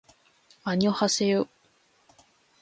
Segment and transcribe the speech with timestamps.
[0.63, 1.47] あにょはせよ